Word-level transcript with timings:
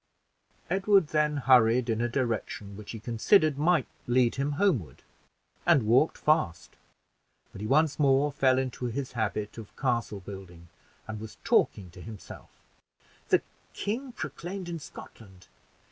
Edward 0.67 1.09
then 1.09 1.37
hurried 1.37 1.87
in 1.87 2.01
a 2.01 2.09
direction 2.09 2.75
which 2.75 2.89
he 2.89 2.99
considered 2.99 3.55
might 3.59 3.85
lead 4.07 4.33
him 4.33 4.53
homeward, 4.53 5.03
and 5.63 5.83
walked 5.85 6.17
fast; 6.17 6.75
but 7.51 7.61
he 7.61 7.67
once 7.67 7.99
more 7.99 8.31
fell 8.31 8.57
into 8.57 8.85
his 8.87 9.11
habit 9.11 9.59
of 9.59 9.75
castle 9.77 10.19
building, 10.19 10.69
and 11.07 11.19
was 11.19 11.37
talking 11.43 11.91
to 11.91 12.01
himself: 12.01 12.49
"The 13.29 13.43
king 13.73 14.11
proclaimed 14.11 14.67
in 14.69 14.79
Scotland! 14.79 15.45